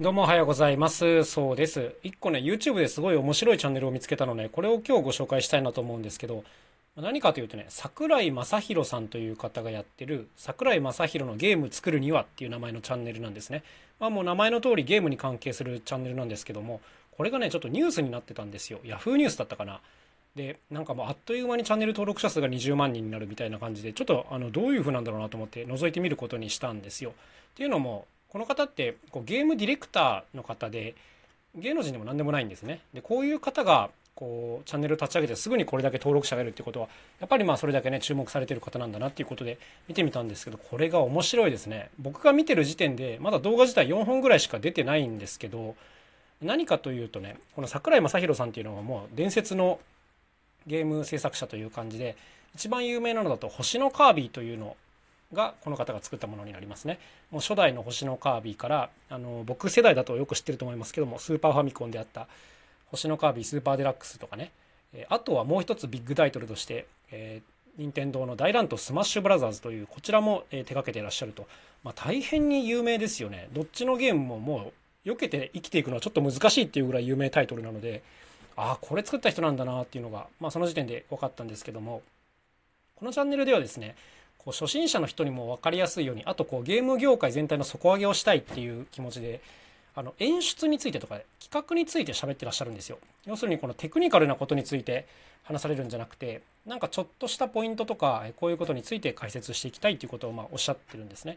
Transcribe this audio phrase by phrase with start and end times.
[0.00, 1.24] どうもおはようございます。
[1.24, 1.96] そうです。
[2.04, 6.44] 一個ね、YouTube ですごい面白いチャンネルを見つけたのね、これを今日ご紹介したいなと思うんですけど、
[6.94, 13.64] 何かというとね、桜井正宏さんという方がやってる、桜井正宏のゲーム作るにはっていう名前のチャンネルなんですね。
[13.98, 16.80] まあもう名前の通りゲームに関係するチャンネルなんですけども、
[17.16, 18.78] これがね、ちょっとニュースになってたんですよ。
[18.84, 19.80] Yahoo ニュースだったかな。
[20.36, 27.10] で、なんかもうあっという間にチャンネル登録者数が20万人になるみたいな感じで、ちょっとあのどういう風なんだろうなと思って覗いてみることにしたんですよ。
[27.10, 27.12] っ
[27.56, 30.94] ていうのも、この方ってこうゲームディレクターの方で
[31.54, 32.80] 芸能人でも何でもないんですね。
[32.92, 36.88] でこういう方がこうチャンネル立ち上げてすぐにこれだけ登録者がいるってことは
[37.20, 41.90] やっぱりまあそれだけね注目されてる方なんだなっていうことで見てみたんですけどこれが面白いですね。
[41.98, 45.76] 僕が見てる時点でまだ動画自体4本ぐらいしか出てないんですけど
[46.42, 49.78] 何かというとねこの桜井正宏さんっていうのはもう伝説の
[50.66, 52.16] ゲーム制作者という感じで
[52.54, 54.76] 一番有名なのだと星のカービィというの
[55.32, 56.98] がこの方が作ったものになりますね。
[57.30, 62.28] もう初代の星のカービィからあの僕世代だとよく知ってると思いますけどもスーパーファミコンであった
[62.90, 64.50] 星のカービィスーパーデラックスとかね、
[65.08, 71.46] あとはもう一つビッグタイトルとして、えー、任天堂の大乱闘スマッシュブラザーズというこちらも、手掛けていらっしゃると、
[71.84, 73.48] まあ、大変に有名ですよね。
[73.52, 74.72] どっちのゲームもも
[75.04, 78.02] う避けて生きていくのはちょっと難しいっていうぐらい有名タイトルなので
[78.56, 82.02] ああこれ作った人なんだなっていうのが、まあ、その時点で分かったんですけども
[82.96, 83.94] このチャンネルではですね
[84.48, 89.42] こう初心者の人にも分かりやすいようにあとこうゲーム業界全体の底上げをしたいっていう気持ちで
[89.94, 92.98] あの演出についてとか企画について喋ってらっしゃるんですよ。
[93.26, 95.06] 要するにこのテクニカルなことについて
[95.42, 101.36] 話されるんじゃなくてなんかちょっとしたポイントとかこういうことについて解説していきたいということをまおっしゃってるんですね。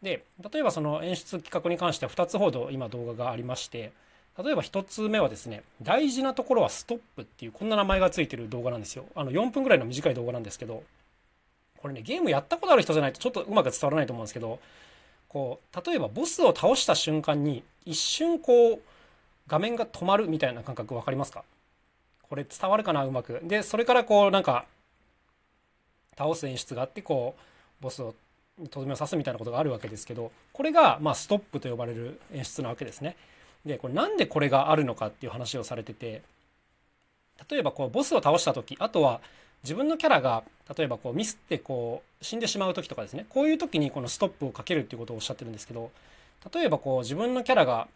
[0.00, 3.90] で例えばその演出企画に関しては2つほど今動画がありまして
[4.38, 9.06] 例えば1つ目はですね大事なところはストップっていうこんな名前がついてる動画なんですよ。
[9.16, 10.84] あの4分ぐらいの短い動画なんですけど
[11.82, 14.60] これねゲームやったことある人じゃないとちょっとうまく伝わらないと思うんですけど
[15.28, 18.80] こう例えばボスを倒した瞬間に一瞬こう
[19.48, 21.42] 画面が止まるみたいな感覚分かりますか？
[22.22, 23.04] これ伝わるかな？
[23.04, 23.40] うまく。
[23.42, 24.64] でそれからこうなんか
[26.16, 27.34] 倒す演出があってこ
[27.80, 28.14] うボスを
[28.70, 33.16] とどめを刺すみたいなことがあるわけですけどこれがまあストップと呼ばれる演出なわけですね。
[33.66, 36.22] でこれなんでこれがあるのかっていう話をされてて
[37.50, 39.20] 例えばこうボスを倒した時あとは
[39.62, 40.42] 自分のキャラが
[40.76, 45.90] 例えばこうミスってこう死んでしまう時とかですねこういう時にこのストップをかけるっていうことをおっしゃってるんですけど
[46.52, 47.88] 例えばこう自分のキャラが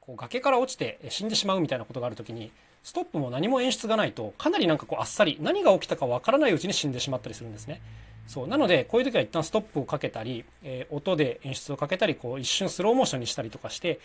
[0.00, 2.50] こう崖から落ちて死んでしまうみたいなことがある時に
[2.82, 7.80] ストップも何も演出がないとかなりなんかこうあっさり何が起きたかわからないうちに死んでしまったりするんですね。
[8.26, 14.00] そうなのでこういう時は一旦ストップをかけたり、えー、音で演出をかけたりこう一瞬スローモーションにしたりとかして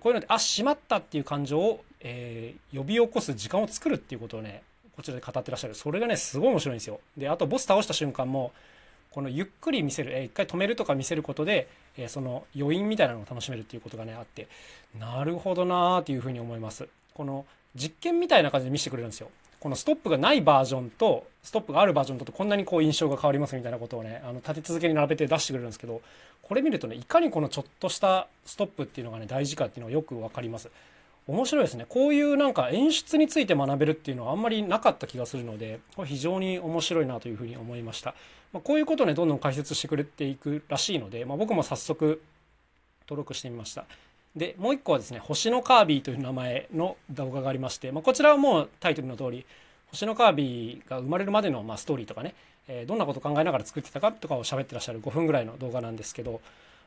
[0.00, 4.62] こういうのであしまったっていう感情を、えー、呼び起こす時間を作るっていうことをね
[4.96, 5.74] こちらで語ってらっしゃる。
[5.74, 7.00] それがねすごい面白いんですよ。
[7.16, 8.52] であとボス倒した瞬間も
[9.10, 14.48] このゆっくり見せる、えー、一回止めるとか見せることで、えー、その余韻みたいなのを楽しめるっていうことがねあって
[14.98, 16.88] なるほどなーっていうふうに思います。
[17.14, 19.30] この実験みたいな感じで見せてくれるんですよ。
[19.58, 26.02] このストップがないバージョンとストップがあるバージョンとこんなにこう印象が変わりますみたいなことをねあの立て続けに並べて出してくれるんですけど
[26.42, 30.70] これ見るとねいかにこのちょっとしたストップっていうのがね大事かっていうのがよく分かります。
[31.28, 31.86] 面白いですね。
[31.88, 38.14] こういうなんか演出について学べるっていうのはあんまりなかった気がするのでこれ非常に面白いなというふうに思いました、
[38.52, 42.22] まあ、こういうことをねどんどん解説してくれていくらしいので、まあ、僕も早速
[43.08, 43.84] 登録してみました。
[44.36, 49.46] でもう一個はですね「星のカービィ」という名前の動画がありまして、まあ、こちらはもうタイトルの通り
[49.90, 52.34] 星のカービィが生まれるまでのまあストーリーとかね、
[52.68, 56.40] えー、どんなこと考えながら作ってたかとかを喋ってらっしゃる5分ぐらいの動画なんですけど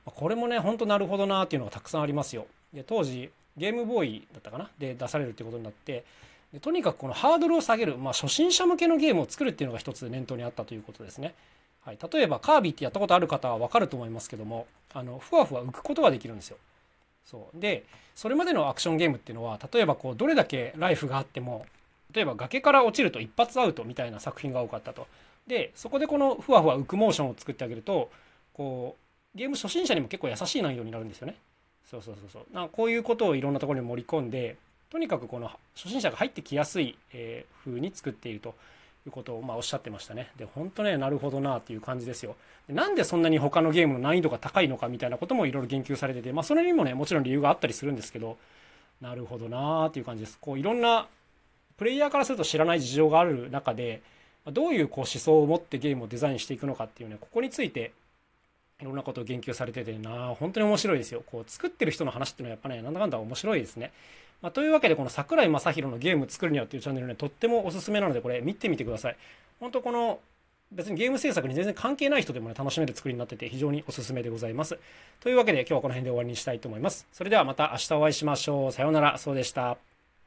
[0.05, 2.45] これもねほんとなるほどなっていうのがたくさんありますよ。
[2.73, 4.69] で当時ゲームボーイだったかな？
[4.79, 6.03] で出されるってことになって
[6.51, 11.35] でとにかくこのハードルを下げる、まあ、初心者向けのゲームを作るっていうのが一つ念頭にあったということですね。
[11.81, 16.57] はい、例えばカービィってやったことある方は分かると思いますけどもあのふわふわ浮くことができるんですよ。
[17.25, 17.83] そうで
[18.15, 21.65] それまでのアクションゲームっていうのは例えばこうどれだけライフがあっても
[22.11, 25.07] 例えば崖から落ちると一発アウトみたいな作品が多かったと。
[25.47, 28.09] でそこでこのふわふわ浮くモーションを作ってあげると
[28.53, 28.95] こ
[29.35, 31.35] うゲーム初心者にも結構優しい内容になるんですよね。
[31.89, 34.57] そうそうそうそうなこういうことをいろんなところに盛り込んで
[34.91, 38.49] とにかくこの初心者が入ってきやすい、えー、風に作っていると
[39.05, 40.31] いうことをまあおっしゃってましたね。
[40.37, 42.35] で本当ねなるほどなっていう感じですよ
[42.67, 42.73] で。
[42.73, 48.37] なんでそんなに他のゲームの難易度が高いのかみたいなこともいろいろ言及されてて、まあ、それにもねもちろん理由があったりするんですけど
[49.01, 50.37] なるほどなっていう感じです。
[50.39, 51.07] こういろんな
[51.77, 54.01] プレイヤーからすると知らない事情がある中で
[54.45, 57.91] どういうこう思想を持ってゲームをデザインしていくのかっていうねここについて
[58.81, 61.23] いろんなことを言及されててな本当に面白いですよ。
[61.25, 63.91] こう作ってる人の話っていうのはやっぱねなんだかんだ面白いですね。
[64.41, 69.17] まあ、というわけでこの桜井正宏のゲーム作るにはっていうチャンネルねとってもおすすめなのでこれ見てみてください。
[69.59, 70.19] 本当この
[70.71, 74.77] 別にゲーム制作に全然関係ない人でもね、楽しめる作りになってて非常におすすめでございます。
[75.19, 77.07] というわけで今日はこの辺で終わりにしたいと思います。
[77.11, 78.71] それではまた明日お会いしましょう。
[78.71, 79.17] さようなら。
[79.17, 79.88] そうでした。